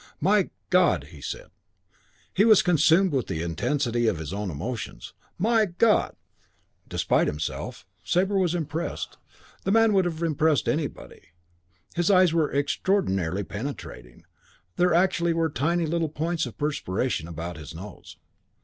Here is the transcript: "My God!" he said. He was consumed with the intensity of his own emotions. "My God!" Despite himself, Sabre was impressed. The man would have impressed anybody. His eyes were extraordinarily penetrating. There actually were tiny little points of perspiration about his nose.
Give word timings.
"My 0.19 0.49
God!" 0.71 1.09
he 1.11 1.21
said. 1.21 1.51
He 2.33 2.43
was 2.43 2.63
consumed 2.63 3.11
with 3.11 3.27
the 3.27 3.43
intensity 3.43 4.07
of 4.07 4.17
his 4.17 4.33
own 4.33 4.49
emotions. 4.49 5.13
"My 5.37 5.65
God!" 5.67 6.15
Despite 6.87 7.27
himself, 7.27 7.85
Sabre 8.03 8.35
was 8.35 8.55
impressed. 8.55 9.19
The 9.61 9.71
man 9.71 9.93
would 9.93 10.05
have 10.05 10.23
impressed 10.23 10.67
anybody. 10.67 11.21
His 11.93 12.09
eyes 12.09 12.33
were 12.33 12.51
extraordinarily 12.51 13.43
penetrating. 13.43 14.25
There 14.75 14.91
actually 14.91 15.33
were 15.33 15.51
tiny 15.51 15.85
little 15.85 16.09
points 16.09 16.47
of 16.47 16.57
perspiration 16.57 17.27
about 17.27 17.57
his 17.57 17.75
nose. 17.75 18.17